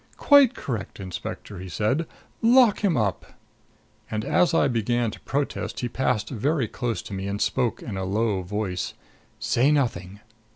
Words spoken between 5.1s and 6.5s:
to protest he passed